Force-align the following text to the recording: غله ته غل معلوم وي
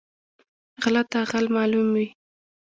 غله 0.83 1.03
ته 1.11 1.19
غل 1.29 1.45
معلوم 1.55 1.87
وي 1.95 2.07